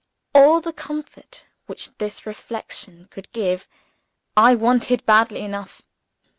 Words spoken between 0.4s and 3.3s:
the comfort which this reflection